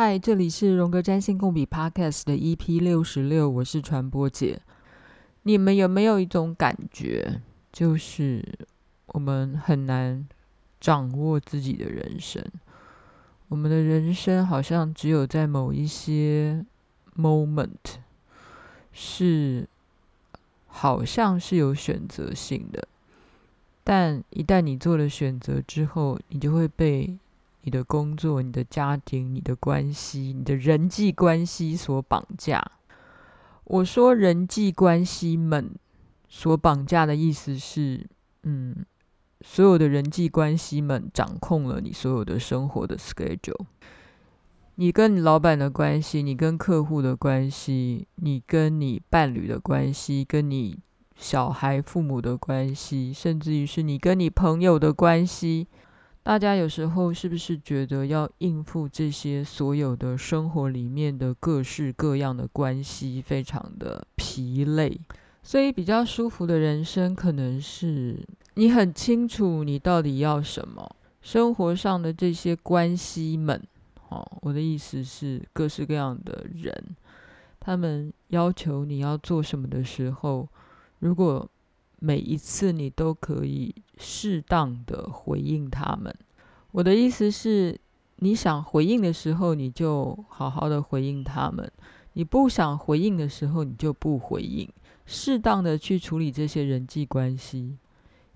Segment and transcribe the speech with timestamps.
[0.00, 4.60] 嗨，这里是荣格占星共笔 Podcast 的 EP 六十六，我是传播姐。
[5.42, 7.42] 你们有没有一种感觉，
[7.72, 8.40] 就是
[9.06, 10.24] 我们很难
[10.78, 12.40] 掌握自己的人生？
[13.48, 16.64] 我们的人生好像只有在某一些
[17.16, 17.96] moment
[18.92, 19.68] 是
[20.68, 22.86] 好像是有选择性的，
[23.82, 27.18] 但一旦你做了选择之后，你就会被。
[27.62, 32.64] 你的工作、你的家庭、你的关系、你的人际关系所绑架。
[33.64, 35.74] 我说人际关系们
[36.28, 38.08] 所绑架的意思是，
[38.44, 38.86] 嗯，
[39.42, 43.66] 所有的人际关系们掌控了你所有的生活的 schedule。
[44.76, 50.78] 你跟你老板的关系，你跟客户的关系，你跟你伴侣的关系，跟你
[51.16, 55.66] 小孩、父母的关系，甚至于是你跟你朋友的关系。
[56.28, 65.00] 大家有时候是不是觉得要应付这些所有的生活里面的各式各样的关系，非常的疲累？
[65.42, 68.18] 所以比较舒服的人生，可能是
[68.56, 70.86] 你很清楚你到底要什么。
[71.22, 73.66] 生活上的这些关系们，
[74.10, 76.94] 哦，我的意思是各式各样的人，
[77.58, 80.46] 他们要求你要做什么的时候，
[80.98, 81.48] 如果
[82.00, 86.14] 每一次你都可以适当的回应他们。
[86.70, 87.80] 我的意思是，
[88.16, 91.66] 你想回应的时候，你就好好的回应他们；
[92.12, 94.68] 你不想回应的时候，你就不回应。
[95.06, 97.76] 适当的去处理这些人际关系，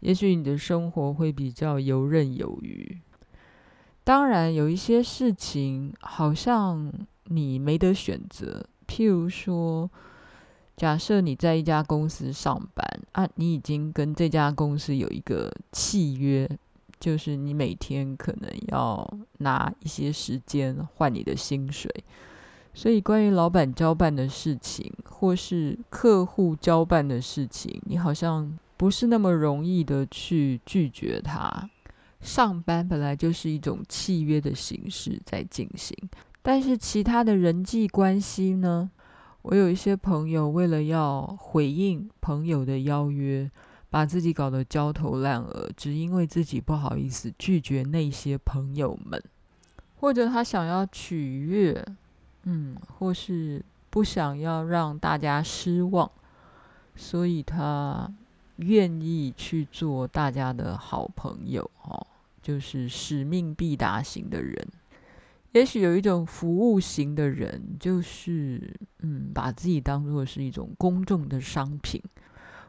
[0.00, 2.98] 也许你的生活会比较游刃有余。
[4.02, 6.92] 当然，有一些事情好像
[7.24, 9.88] 你没得选择，譬如说。
[10.76, 16.48] 假设你在一家公司上班啊，你已经跟这家公司有一个契约，
[16.98, 21.92] 就是你每天可能要拿一些时间换你的薪水。
[22.74, 31.68] 所以，关于老板交办的事情，或是客户交办的事情，你好像不是那么容易的去拒绝他。
[32.22, 35.94] 上班本来就是一种契约的形式在进行，
[36.40, 38.90] 但是其他的人际关系呢？
[39.42, 43.50] 我有一些朋友，为了要回应朋友的邀约，
[43.90, 49.22] 把自己搞得焦头烂额，只因为自己不好意思拒绝那些朋友们，
[49.98, 51.84] 或者他想要取悦，
[52.44, 56.10] 嗯，或是不想要让大家失望，
[56.94, 58.10] 所以他
[58.56, 62.06] 愿意去做大家的好朋友，哦，
[62.40, 64.66] 就是使命必达型的人。
[65.52, 72.02] 也许有一种服务型的人，就是嗯，把自己当做是一种公众的商品。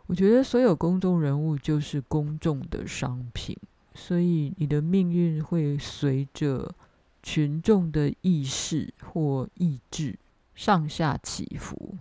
[0.08, 3.58] 我觉得所有公众人物就是公众的商品，
[3.94, 6.70] 所以你的命运会随着
[7.22, 10.20] 群众的意识或意志
[10.54, 11.96] 上下起伏。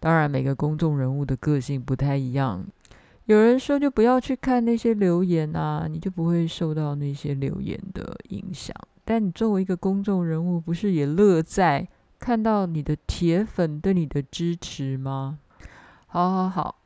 [0.00, 2.66] 当然，每个公众人物的个性不太一样。
[3.26, 8.74] 有人说，就不要去看那些留言啊，你就不会受到那些留言的影响。
[9.10, 11.88] 但你作为一个公众人物，不是也乐在
[12.20, 15.40] 看到你的铁粉对你的支持吗？
[16.06, 16.76] 好好好，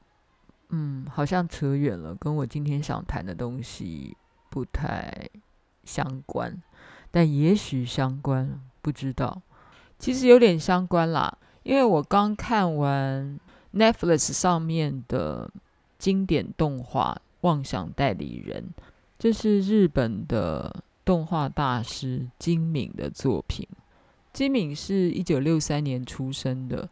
[0.70, 4.16] 嗯，好像扯远了，跟我今天想谈的东西
[4.48, 5.28] 不太
[5.84, 6.62] 相关，
[7.10, 9.42] 但也许相关，不知道。
[9.98, 13.38] 其实有点相关啦，因为我刚看完
[13.74, 15.50] Netflix 上面的
[15.98, 18.70] 经典动画《妄想代理人》，
[19.18, 20.82] 这是日本的。
[21.04, 23.66] 动画大师金敏的作品。
[24.32, 26.88] 金敏是一九六三年出生的，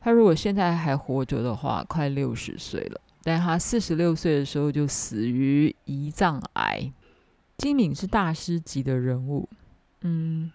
[0.00, 3.00] 他如果现在还活着的话，快六十岁了。
[3.22, 6.92] 但他四十六岁的时候就死于胰脏癌。
[7.56, 9.48] 金敏是大师级的人物。
[10.02, 10.52] 嗯，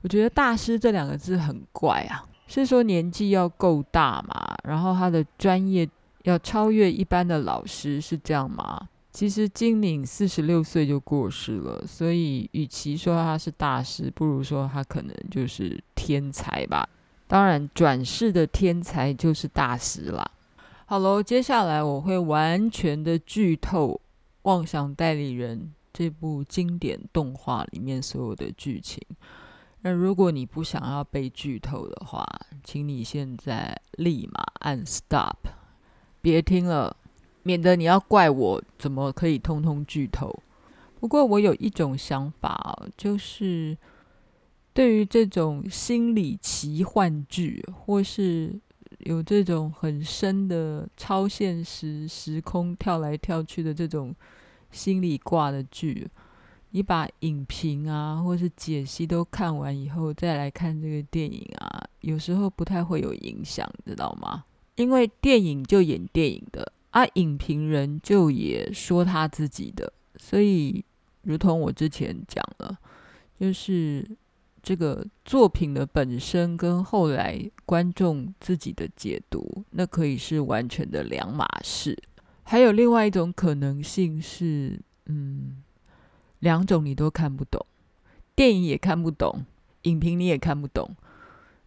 [0.00, 4.56] 我觉得“大师”这两个字很怪啊，是说年纪要够大嘛？
[4.64, 5.86] 然后他的专业
[6.22, 8.88] 要超越一般的老师，是这样吗？
[9.10, 16.88] 其实金敏四十六岁就过世了，所以与其说他是大师，不如说他可能就是天才吧。
[17.26, 20.30] 当然，转世的天才就是大师啦。
[20.86, 23.88] 好喽，接下来我会完全的剧透
[24.42, 25.58] 《妄想代理人》
[25.92, 29.02] 这部经典动画里面所有的剧情。
[29.82, 32.24] 那如果你不想要被剧透的话，
[32.62, 35.36] 请你现在立马按 stop，
[36.20, 36.96] 别听了。
[37.48, 40.30] 免得你要怪我怎么可以通通剧透。
[41.00, 43.74] 不过我有一种想法，就是
[44.74, 48.54] 对于这种心理奇幻剧，或是
[48.98, 54.14] 有这种很深的超现实时空跳来跳去的这种
[54.70, 56.06] 心理挂的剧，
[56.72, 64.44] 你把影评啊，或是解析都看完以后，再来看这个电影啊，有时候不太会有影响，知道吗？
[64.74, 70.84] 因为电影就演电影的啊，影评人就也说他自己的，所以，
[71.22, 72.78] 如同我之前讲了，
[73.38, 74.08] 就是
[74.62, 81.96] 这个作品的本身跟后来观众自己的解读，那可以是完全的两码事。
[82.42, 85.62] 还有另外一种可能性是，嗯。
[86.40, 87.66] 两种你都看不懂，
[88.36, 89.44] 电影也看不懂，
[89.82, 90.94] 影评你也看不懂。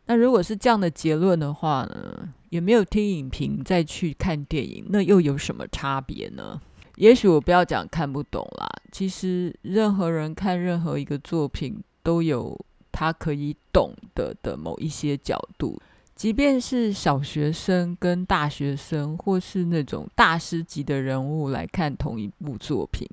[0.05, 6.59] 那如果是这样的结论的话呢，也没有听影评再去看电影，那又有什么差别呢？
[6.97, 12.59] 也许我不要讲看不懂啦，其实任何人看任何一个作品都有
[12.91, 15.81] 他可以懂得的某一些角度，
[16.13, 23.07] 即便是小学生跟大学生，或是那种大师级的人物来看同一部作品。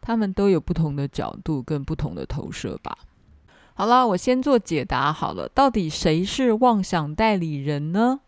[0.00, 2.96] 他们都有不同的角度跟不同的投射吧。
[3.74, 5.48] 好了，我先做解答好了。
[5.48, 8.20] 到底谁是妄想代理人呢？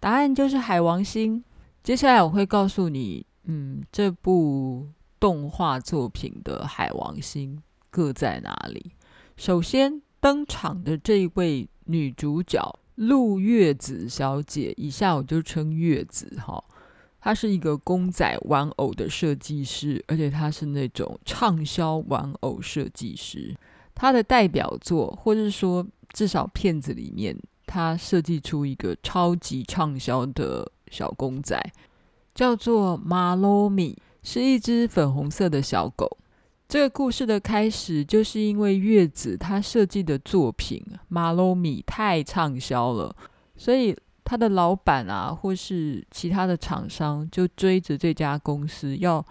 [0.00, 1.44] 答案就是海王星。
[1.82, 4.88] 接下来我会告诉你，嗯，这部
[5.20, 8.92] 动画作品的海王星各在哪里。
[9.36, 16.62] 首先登场的这一位女主角陆月子小姐，以下我就称月子哈。
[17.20, 23.54] 她是一个公仔玩偶的设计师，而且她是那种畅销玩偶设计师。
[23.94, 27.36] 她的代表作，或者说至少片子里面，
[27.70, 31.56] 他设计出一个超级畅销的小公仔，
[32.34, 36.18] 叫做马洛米，是一只粉红色的小狗。
[36.68, 43.14] 这个故事的开始，就是因为月子他设计的作品马洛米太畅销了，
[43.56, 43.96] 所以。
[44.22, 49.26] 他的老板啊，或是其他的厂商，就追着这家公司要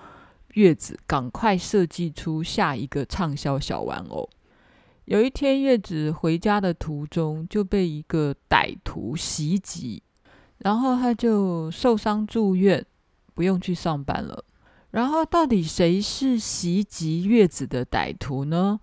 [0.56, 4.30] 月子赶快设计出下一个畅销小玩偶。
[5.10, 10.04] 有一天，月子回家的途中就被一个歹徒袭击，
[10.60, 12.86] 然后他就受伤住院，
[13.34, 14.46] 不用去上班了。
[14.92, 18.80] 然后，到底谁是袭击月子的歹徒呢？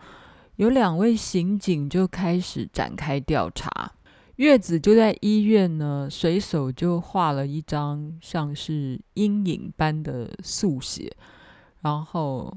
[0.56, 3.93] 有两位刑警就开始展开调查。
[4.34, 11.17] 月子就在医院呢，随手就画了一张像是阴影般的速写，
[11.82, 12.52] 然后，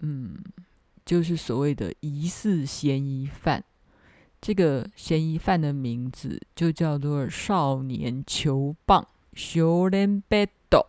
[0.00, 0.36] 嗯，
[1.10, 3.64] 就是所谓的疑似嫌疑犯。
[4.40, 10.86] 这个嫌疑犯的名字就叫做少年球棒，少年别斗，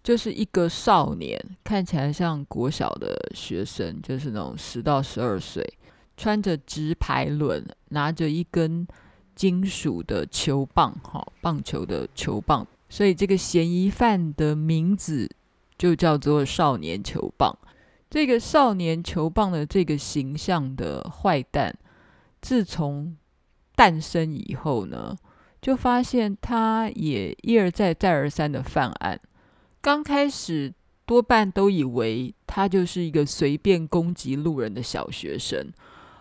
[0.00, 5.68] 就是一个少年，看起来像国小的学生，就是那种十到十二岁，
[6.16, 8.86] 穿着直排轮，拿着一根。
[9.34, 15.28] 金属的球棒，哈，棒球的球棒，所以这个嫌疑犯的名字
[15.78, 17.58] 就叫做少年球棒。
[18.12, 21.74] 这个少年球棒的这个形象的坏蛋，
[22.42, 23.16] 自从
[23.74, 25.16] 诞生以后呢，
[25.62, 29.18] 就发现他也一而再、再而三的犯案。
[29.80, 30.74] 刚开始
[31.06, 35.72] 多半都以为他就是一个随便攻击路人的小学生，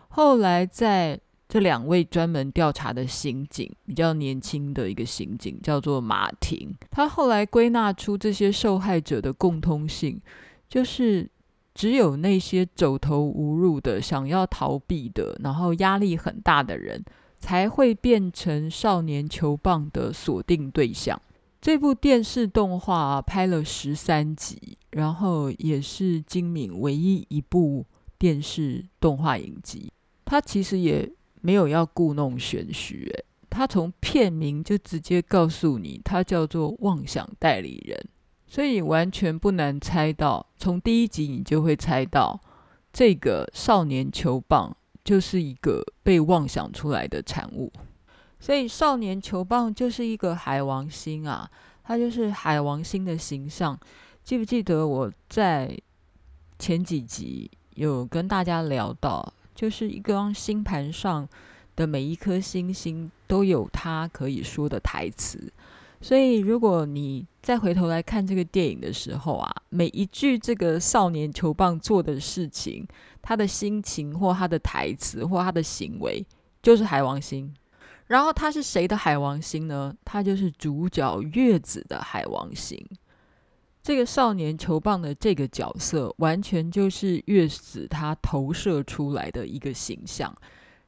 [0.08, 6.74] 后来在这两位专门调查的刑警，比较年轻的一个刑警叫做马婷。
[6.90, 10.22] 他后来归纳出这些受害者的共通性，
[10.70, 11.30] 就是
[11.74, 17.04] 只有那些走投无路的、想要逃避的，然后压力很大的人，
[17.40, 21.22] 才会变成少年球棒的锁定对象。
[21.60, 27.86] 这部电视动画拍了十三集，然后也是金敏唯一一部
[28.18, 29.92] 电视动画影集。
[30.26, 31.12] 他其实也。
[31.44, 33.12] 没有要故弄玄虚，
[33.50, 38.00] 他从片名就直接告诉你，他叫做妄想代理人，
[38.52, 42.38] 所以完全不难猜到，从第一集你就会猜到，
[42.92, 47.72] 这个少年球棒就是一个被妄想出来的产物，
[48.42, 51.50] 所以少年球棒就是一个海王星啊，
[51.86, 53.80] 它就是海王星的形象。
[54.22, 55.74] 记不记得我在
[56.60, 59.34] 前几集有跟大家聊到？
[59.56, 61.26] 就是一个星盘上
[61.78, 65.54] 的每一颗星星都有它可以说的台词，
[66.02, 72.88] 所以如果你再回头来看这个电影的时候啊，每一句这个少年球棒做的事情，
[73.22, 76.26] 他的心情或他的台词或他的行为，
[76.62, 77.54] 就是海王星。
[78.08, 79.96] 然后他是谁的海王星呢？
[80.04, 82.84] 他就是主角月子的海王星。
[83.84, 90.36] 这个少年球棒的这个角色，完全就是月子他投射出来的一个形象。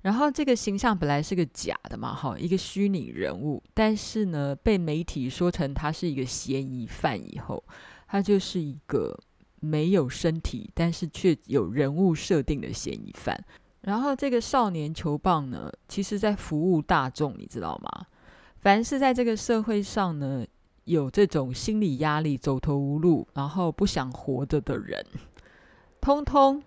[0.03, 3.63] 然后这个形象本来是个假的嘛，哈，一个虚拟人物。
[3.74, 7.63] 但是呢，被媒体说成他是一个嫌疑犯以后，
[8.07, 9.17] 他就是一个
[9.62, 13.33] 没有身体，但是却有人物设定的嫌疑犯。
[13.81, 18.05] 然后这个少年球棒呢，其实在服务大众，你知道吗？
[18.60, 20.45] 凡是在这个社会上呢，
[20.83, 25.05] 有这种心理压力、走投无路，然后不想活着的人，
[26.01, 26.62] 通通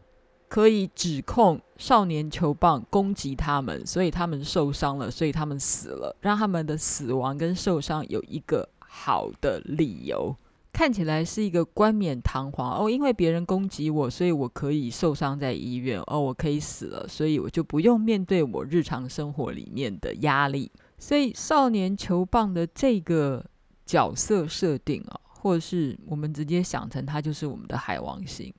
[0.49, 10.37] 可以指控少年球棒攻击他们，所以他们受伤了，所以他们死了，让他们的死亡跟受伤有一个好的理由。
[10.73, 20.71] 看起来是一个冠冕堂皇哦，因为别人攻击我，所以我可以受伤在医院哦，我可以死了，所以我就不用面对我日常生活里面的压力。
[20.99, 23.43] 所以少年球棒的这个
[23.87, 28.53] 角色设定啊，或者是我们直接想成他就是我们的海王星，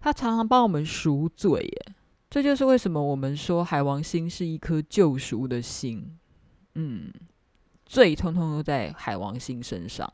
[0.00, 1.94] 他常常帮我们赎罪耶。
[2.30, 6.18] 这就是为什么我们说海王星是一颗救赎的星。
[6.74, 7.12] 嗯，
[7.86, 10.12] 罪通通都在海王星身上。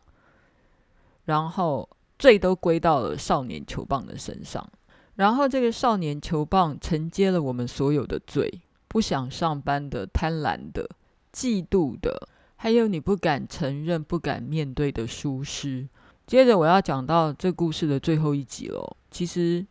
[1.25, 1.89] 然后
[2.19, 4.71] 罪都归到了少年球棒的身上，
[5.15, 10.87] 然后这个少年球棒承接了我们所有的罪：不想上班的、贪婪的、
[11.33, 15.89] 嫉妒的，还有你不敢承认、不敢面对的疏失。
[16.27, 18.97] 接着我要讲到这故事的最后一集喽。
[19.11, 19.67] 其实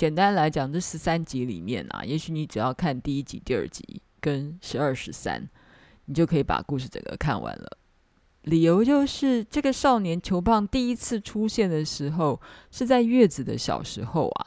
[0.00, 5.46] 简单来讲，这十三集里面啊，也许你只要看第一集、第二集跟十二、十三，
[6.06, 7.76] 你就可以把故事整个看完了。
[8.44, 12.40] 理由就是，这个少年球棒第一次出现的时候
[12.70, 14.46] 是在月子的小时候啊。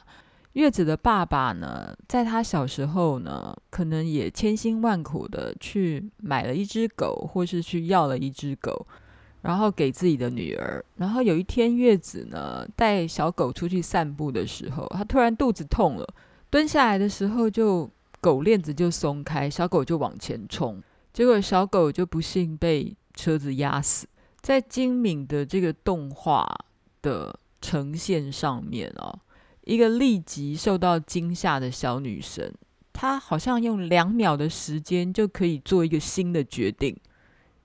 [0.54, 8.84] 月子的爸爸呢，在他小时候呢，可能也千辛万苦的去买了一只狗，或是去要了一只狗，
[9.44, 10.84] 然后给自己的女儿。
[10.96, 16.14] 然后有一天，月子呢带小狗出去散步的时候，他突然肚子痛了，
[16.50, 17.88] 蹲下来的时候就
[18.20, 20.82] 狗链子就松开，小狗就往前冲，
[21.12, 22.96] 结果小狗就不幸被。
[23.16, 24.08] 车子压死，
[24.40, 26.44] 在精敏的这个动画
[27.00, 29.20] 的呈现上面哦，
[29.62, 32.52] 一个立即受到惊吓的小女生，
[32.92, 36.96] 她好像用两秒的时间就可以做一个新的决定，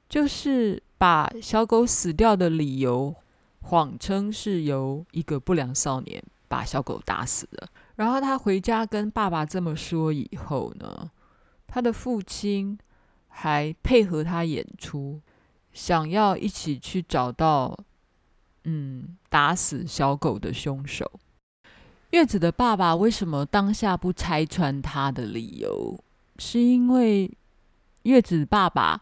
[0.07, 3.15] 就是把小狗死掉的理由
[3.61, 7.67] 谎称是由一个不良少年把小狗打死的。
[7.95, 11.09] 然后他回家跟爸爸这么说以后呢，
[11.65, 12.77] 他的父亲
[13.27, 15.19] 还配合他演出。
[15.71, 17.77] 想要一起去找到，
[18.63, 21.09] 嗯，打死小狗的凶手。
[22.09, 25.97] 月子的爸爸为什么当下不拆穿他的理由？
[26.39, 27.31] 是因为
[28.03, 28.99] 月子爸爸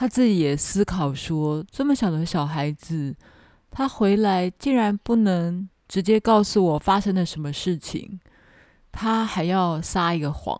[0.00, 3.16] 他自己也思考说，这么小的小孩子，
[3.68, 8.20] 他回来竟然不能直接告诉我发生了什么事情，
[8.92, 10.56] 他还要撒一个谎。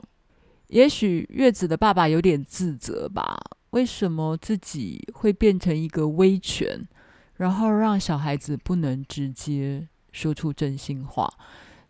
[0.67, 3.39] 也许月子的爸爸有点自责吧。
[3.71, 6.89] 为什么自己会变成一个威权，
[7.37, 11.33] 然后让小孩子不能直接说出真心话？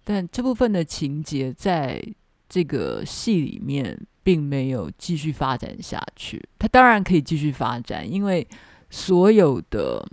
[0.04, 2.04] 但这部分的情节在
[2.48, 6.42] 这个戏里面并没有继续发展下去。
[6.58, 8.46] 它当然可以继续发展，因为
[8.90, 10.06] 所有的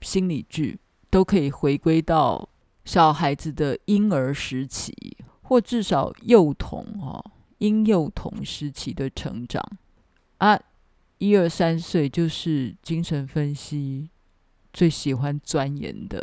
[0.00, 0.78] 心理剧
[1.10, 2.48] 都可以回归到
[2.84, 4.94] 小孩子的婴儿时期，
[5.42, 7.24] 或至少幼童哦，
[7.58, 9.62] 婴幼童时期的成长
[10.38, 10.58] 啊。
[11.18, 14.10] 一二三岁就是精神分析
[14.72, 16.20] 最喜欢钻研的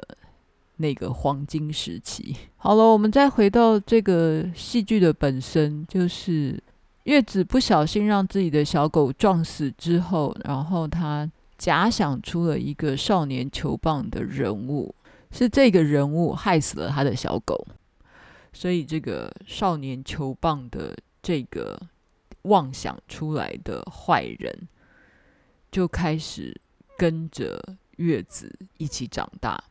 [0.79, 2.35] 那个黄金时期。
[2.57, 6.61] 好了，我们再回到这个戏剧的本身，就是
[7.03, 14.95] 月子不小心让自己的小狗撞死之后，然后他假想出了一个少年球棒的人物，
[15.31, 17.67] 是这个人物害死了他的小狗，
[18.51, 21.79] 所以这个少年球棒的这个
[22.43, 24.67] 妄想出来的坏人。
[25.71, 26.59] 就开始
[26.97, 27.63] 跟着
[27.97, 29.63] 月子一起长大，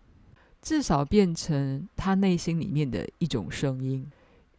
[0.69, 4.07] 至少变成他内心里面的一种声音。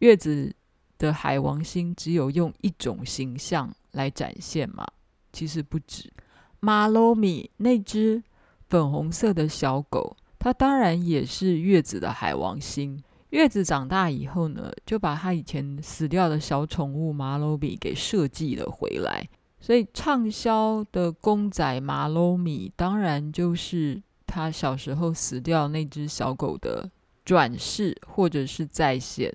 [0.00, 0.52] 月子
[0.98, 4.84] 的海王星只有用一种形象来展现吗？
[5.32, 6.12] 其实不止。
[6.58, 8.20] 马洛米那只
[8.68, 13.00] 粉红色的小狗，它当然也是月子的海王星。
[13.28, 19.28] 月子长大以后呢，就把他以前死掉的小宠物马洛米给设计了回来。
[19.60, 26.88] 所以畅销的公仔马洛米，当然就是他小时候死掉那只小狗的
[27.24, 29.34] 转世或者是再现。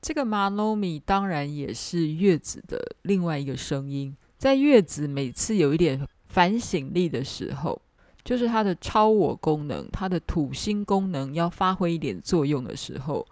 [0.00, 4.16] 这个马罗米当然也是月子的另外一个声音。
[4.38, 7.80] 在月子每次有一点反省力的时候，
[8.22, 13.26] 就是他的超我功能、他的土星功能要发挥一点作用的时候，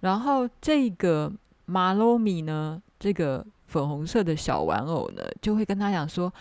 [0.00, 1.30] 然后这个
[1.66, 3.44] 马罗米呢，这个。
[3.66, 6.32] 粉红色的小玩偶呢，就会跟他讲说：“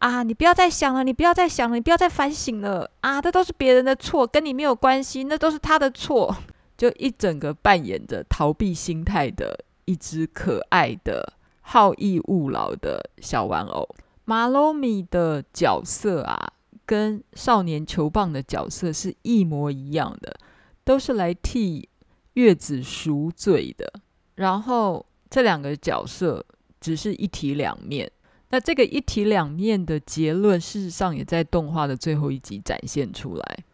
[0.00, 3.20] 啊，你不要再想了，你不要再想了，你不要再反省了啊！
[3.20, 6.34] 这都是别人的错，跟你没有关系，那都是他的错。”
[6.78, 13.86] 就一整个扮演着逃避心态的一只可爱的好逸恶劳的小玩偶。
[14.24, 16.50] 马洛米的角色啊，
[16.86, 20.34] 跟少年球棒的角色是一模一样的，
[20.82, 21.86] 都是来替
[22.32, 23.92] 月子赎罪的。
[24.36, 26.42] 然后这两个角色
[26.80, 28.10] 只是一体两面。
[28.50, 33.64] 那这个一体两面的结论，事实上也在动画的最后一集展现出来。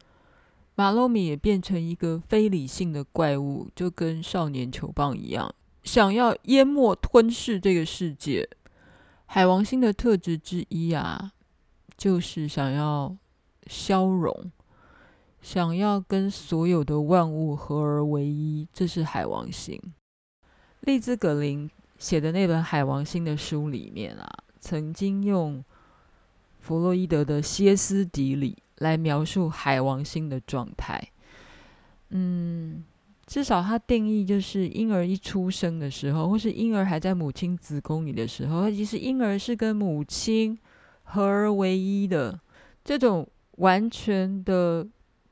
[0.74, 8.46] 马洛米也变成一个非理性的怪物，就跟少年球棒一样，想要淹没吞噬这个世界。
[9.24, 11.32] 海王星的特质之一啊，
[11.96, 13.16] 就是想要
[13.66, 14.52] 消融，
[15.40, 18.68] 想要跟所有的万物合而为一。
[18.70, 19.80] 这是海王星。
[20.80, 24.28] 利兹·格林写的那本《海王星》的书里面啊。
[24.66, 25.64] 曾经用
[26.58, 31.00] 弗洛伊德的歇斯底里来描述海王星的状态。
[32.08, 32.82] 嗯，
[33.28, 40.58] 至少他定义就是婴儿一出生的时候，或是婴儿还在母亲子宫里的时候，其实婴儿是跟母亲
[41.04, 42.36] 合而为一的。
[42.82, 43.24] 这种
[43.58, 44.84] 完全的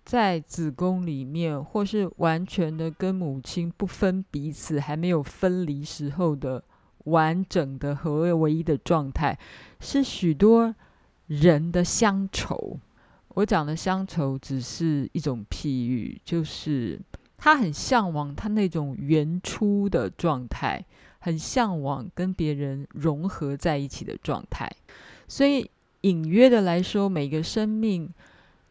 [0.04, 6.62] 在子宫里面，或是完全的跟母亲不分彼此，还没有分离时候的。
[7.04, 9.38] 完整的合而为一的状态，
[9.80, 10.74] 是许多
[11.26, 12.78] 人的乡愁。
[13.28, 17.00] 我讲的乡愁只是一种譬喻，就是
[17.36, 20.84] 他很向往他那种原初的状态，
[21.18, 24.70] 很向往跟别人融合在一起的状态。
[25.26, 25.70] 所以
[26.02, 28.08] 隐约的来说，每个生命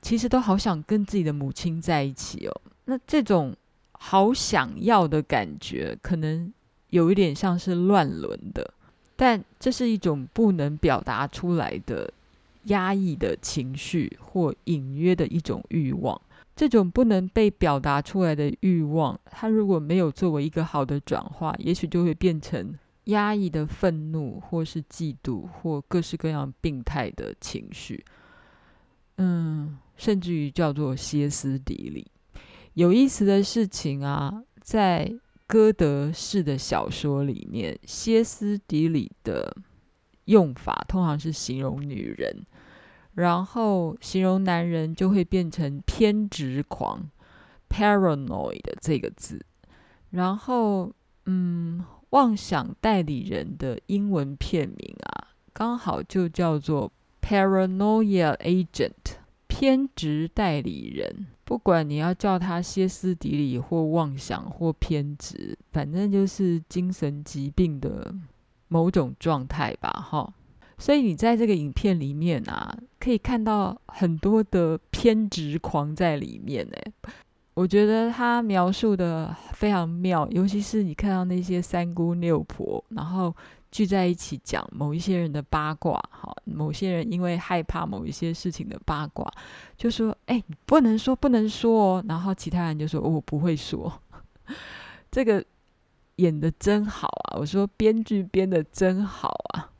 [0.01, 2.61] 其实都好想跟自己的母亲在一起哦。
[2.85, 3.55] 那这种
[3.91, 6.53] 好想要的感觉，可能。
[6.93, 8.71] 有一点像是乱伦的，
[9.15, 12.13] 但这是一种不能表达出来的
[12.65, 16.21] 压抑的情绪，或隐约的一种欲望。
[16.55, 28.05] 这种不能被表达出来的欲望，它如果没有作为一个好的转化，也许就会变成压抑的愤怒，或是嫉妒，或各式各样病态的情绪。
[29.17, 32.05] 嗯，甚至于叫做歇斯底里。
[32.75, 35.11] 有意思的事情啊，在。
[35.53, 39.55] 歌德式的小说里面，歇斯底里的
[40.25, 42.43] 用法通常是形容女人，
[43.13, 47.07] 然后形容男人就会变成偏执狂
[47.69, 49.45] （paranoid） 这个字。
[50.09, 50.91] 然后，
[51.27, 61.27] 嗯，妄想代理人的英文片名啊，刚好就叫做 Paranoia Agent，偏执代理人。
[61.53, 68.11] 不管你要叫他歇斯底里或妄想或偏执，反正就是精神疾病的
[68.69, 70.33] 某种状态吧，哈。
[70.79, 77.11] 所以你在这个影片里面啊，可以看到很多的偏执狂在里面，哎，
[77.53, 83.31] 我觉得他描述的非常妙，尤其是你看到那些三姑六婆，然后。
[83.73, 89.27] 聚在一起讲某一些人的八卦，好，某些人因为害怕某一些事情的八卦，
[89.75, 93.91] 就说：“哎，不能说，不能说哦。”然后其他人就说：“，我不会说。
[95.09, 95.43] ”这个
[96.17, 97.39] 演的真好啊！
[97.39, 99.71] 我说编剧编的真好啊！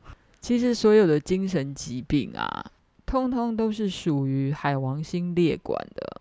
[0.41, 2.65] 其实所有的精神疾病啊，
[3.05, 6.19] 通通都是属于海王星列管的。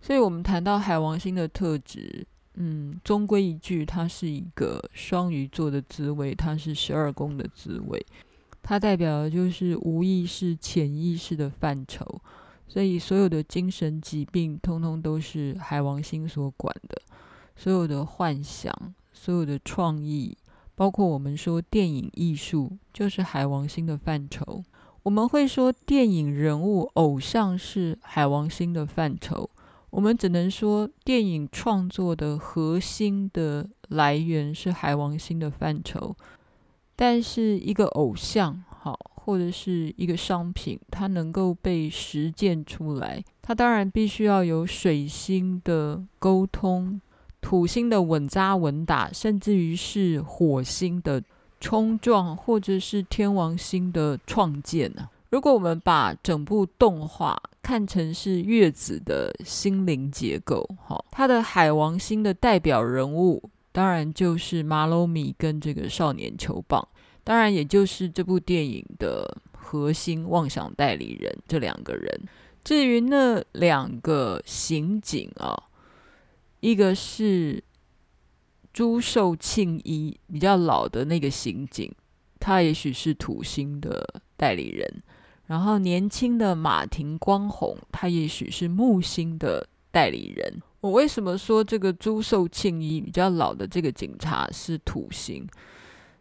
[0.00, 2.26] 所以我们谈到海王星的特质。
[2.56, 8.04] 嗯，终归一句，它是一个双鱼座的滋味，它是十二宫的滋味，
[8.62, 12.20] 它代表的就是无意识、潜意识的范畴，
[12.66, 17.00] 所以所有的精神疾病，通通都是海王星所管的，
[17.54, 18.72] 所有的幻想、
[19.12, 20.36] 所有的创意，
[20.74, 24.64] 包括我们说电影艺术，就是海王星的范畴。
[25.02, 29.48] 我们会说电影人物、偶像是海王星的范畴。
[29.96, 36.14] 我们只能说，电影创作的核心的来源是海王星的范畴，
[36.94, 47.00] 但是一个偶像，好，或者是一个商品，它能够被实践出来，它当然必须要有水星的沟通、
[47.40, 51.22] 土星的稳扎稳打，甚至于是火星的
[51.58, 55.08] 冲撞，或者是天王星的创建呢。
[55.28, 66.86] 如果我们把整部动画看成是月子的心灵结构，哈，它的海王星的代表人物当然就是马洛米跟这个少年球棒，
[67.24, 72.20] 当然也就是这部电影的核心妄想代理人这两个人。
[72.62, 75.54] 至于那两个刑警啊，
[76.60, 77.62] 一个是
[78.72, 81.92] 朱寿庆一比较老的那个刑警，
[82.38, 85.02] 他也许是土星的代理人。
[85.46, 90.62] 然后年轻的马庭光弘，他也许是木星的代理人。
[90.80, 95.46] 我为什么说这个朱寿庆一比较老的这个警察是土星？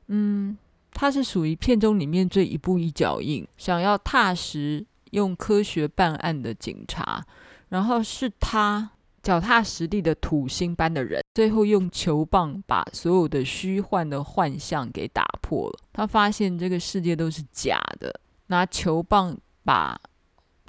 [0.07, 0.57] 嗯，
[0.91, 7.25] 他是属于片中里面最一步一脚印，想要踏实用科学办案的警察，
[7.69, 15.79] 然后是他脚踏实地的土星般的人，最后用球棒把所有的虚幻的幻象给打破了。
[15.91, 19.99] 他发现这个世界都是假的，拿球棒把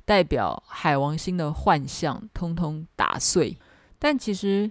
[0.04, 3.58] 代表海王星的幻象通通打碎，
[3.98, 4.70] 但其实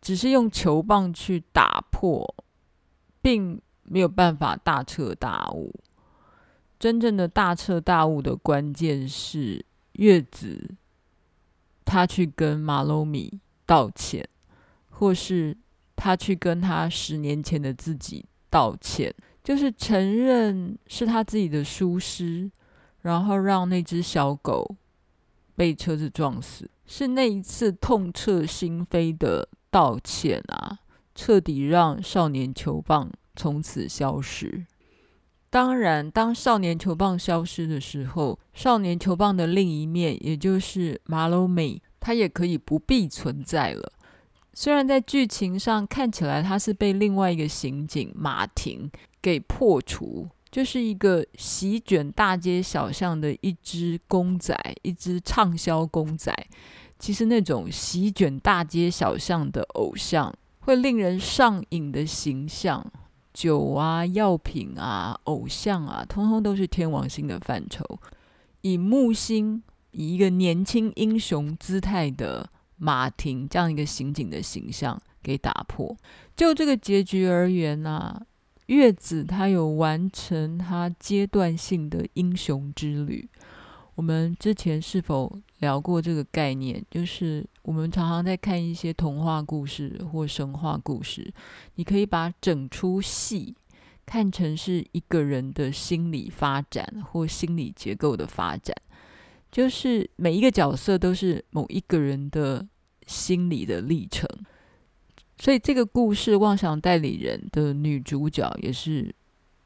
[0.00, 2.34] 只是用球棒去打破，
[3.20, 5.74] 并没有办法大彻大悟。
[6.78, 10.74] 真正的大彻大悟的关键是月子，
[11.84, 14.26] 他去跟马洛米道歉，
[14.88, 15.56] 或是
[15.94, 22.50] 他去跟他十年前的自己道歉，就是承认是他自己的疏失。
[23.02, 24.76] 然后让那只小狗
[25.56, 30.80] 被车子撞死，是那一次痛彻心扉的道歉啊，
[31.14, 34.66] 彻底让少年球棒从此消失。
[35.48, 43.90] 当然，当少年球棒消失的时候，少年球棒的另一面，也就是马洛美，他也可以不必存在了。
[44.52, 50.28] 虽然在剧情上看起来他是被另外一个刑警马婷给破除。
[50.50, 54.52] 就是一个席卷大街小巷的一只公仔，
[54.82, 56.34] 一只畅销公仔。
[56.98, 62.84] 其实那种席卷大街小巷的偶像，会令人上瘾的形象，
[63.32, 67.84] 酒啊、药品啊、偶像啊，通通都是天王星的范畴。
[68.62, 75.96] 以木星，以一个年轻英雄姿态的马婷这样一个刑警的形象给打破。
[76.36, 78.22] 就这个结局而言呢、啊？
[78.76, 83.28] 月子他有完成他阶段性的英雄之旅。
[83.96, 86.82] 我们之前是否聊过这个概念？
[86.90, 91.32] 就是我们常常在看一些童话故事或神话故事，
[91.74, 93.54] 你可以把整出戏
[94.06, 98.74] 看成是一个人的心理发展或心理结构的发展，
[99.52, 102.66] 就是每一个角色都是某一个人的
[103.06, 104.26] 心理的历程。
[105.42, 109.12] 所以这个故事《妄想代理人》的女主角也是，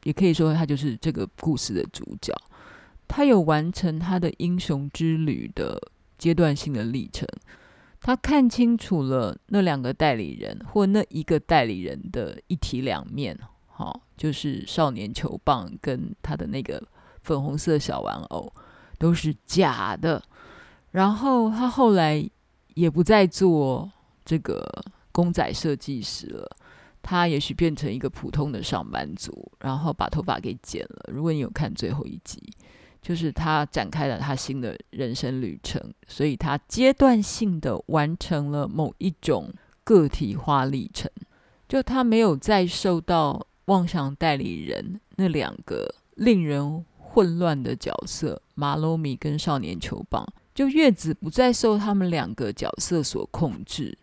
[0.04, 2.32] 也可以说她就是这个故事的主角。
[3.08, 5.76] 她有完成她的英雄之旅的
[6.16, 7.26] 阶段性的历程。
[8.00, 16.80] 她看清楚了那两个代理人或那一个代理人的一体两面，好，就是少年球棒跟他的那个
[17.24, 18.52] 粉红色小玩偶
[18.96, 20.22] 都是假的。
[20.92, 22.24] 然后她后来
[22.74, 23.90] 也不再做
[24.24, 24.64] 这个。
[25.14, 26.56] 公仔设计师了，
[27.00, 31.12] 他也许变成一个普通的上班族，然后把头发给剪了。
[31.12, 32.42] 如果你有看最后一集，
[33.00, 39.52] 就是他展开了他新的人生旅程，所以他阶段性的完成了某一种
[39.84, 41.08] 个体化历程。
[41.68, 53.96] 就他没有再受到妄想代理人那两个令人混乱的角色马洛米跟少年球棒，就月子不再受他们两个角色所控制。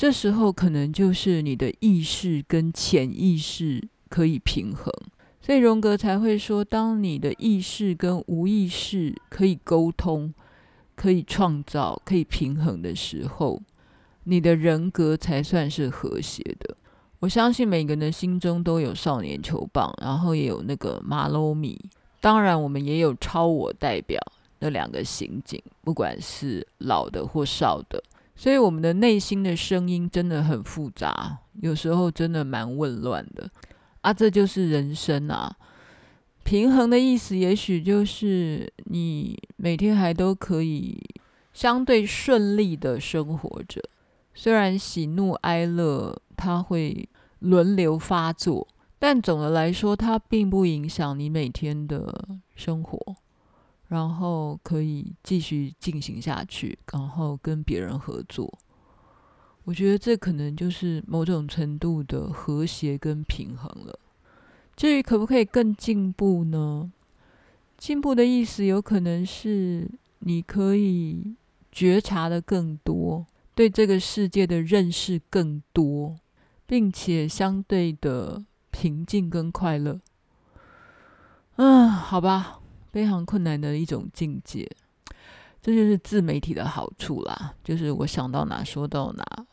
[0.00, 4.90] 这时候可能就是你的意识跟潜意识可以平衡，
[5.42, 10.32] 所以荣格才会说，当你的意识跟无意识可以沟通、
[10.96, 13.60] 可以创造、可以平衡的时候，
[14.24, 16.74] 你的人格才算是和谐的。
[17.18, 21.78] 我相信每个人的心中都有少年球棒，然后也有那个马洛米，
[22.22, 24.18] 当然我们也有超我代表
[24.60, 28.02] 那两个刑警，不管是老的或少的。
[28.40, 33.50] 所以我们的内心的声音真的很复杂，有时候真的蛮混乱的
[34.00, 34.14] 啊！
[34.14, 35.54] 这就是人生啊。
[36.42, 40.98] 平衡的意思，也许就是你每天还都可以
[41.52, 43.82] 相对顺利的生活着，
[44.32, 47.06] 虽然喜怒哀乐它会
[47.40, 48.66] 轮流发作，
[48.98, 52.26] 但总的来说，它并不影响你每天的
[52.56, 53.16] 生活。
[53.90, 58.58] 然后可以继续进行下去，然后跟别人合作。
[59.64, 63.98] 我觉得这可能就是某种程度的和谐跟平衡了。
[64.76, 66.90] 至于可不可以更进步呢？
[67.76, 71.34] 进步的意思有可能是你可以
[71.72, 73.26] 觉察的更多，
[73.56, 76.16] 对这个世界的认识更多，
[76.64, 80.00] 并且相对的平静跟快乐。
[81.56, 82.59] 嗯，好吧。
[82.92, 84.70] 非常困难的一种境界，
[85.62, 87.54] 这就是自媒体的好处啦。
[87.62, 89.46] 就是我想到哪说到哪。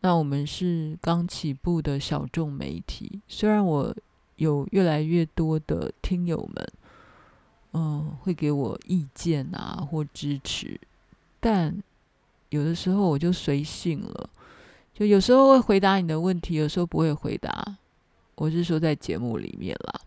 [0.00, 3.92] 那我们是刚起步的小众媒体，虽然我
[4.36, 6.72] 有越来越多的听友们，
[7.72, 10.80] 嗯，会给我意见啊或支持，
[11.40, 11.82] 但
[12.50, 14.30] 有的时候我就随性了，
[14.94, 17.76] 就有时候会回答你的问题，有时候不会回答。
[18.36, 20.00] 我是说在节目里面啦，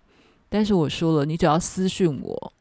[0.47, 2.53] 但是我说了，你只要私讯我，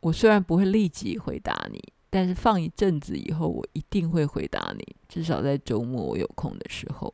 [0.00, 7.12] 我虽然不会立即回答你，但是放一阵子以后，我一定会回答你，至少在周末我有空的时候。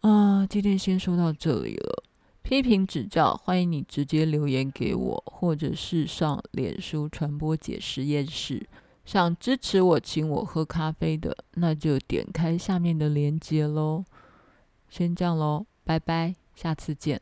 [0.00, 2.02] 啊，今天先说到这里了。
[2.42, 8.68] 批评指教，欢迎你直接留言给我，或者是上脸书传播解实验室。
[9.06, 14.04] 想支持我，请我喝咖啡的，那就点开下面的链接喽。
[14.90, 17.20] 先这样喽，拜拜，下次见。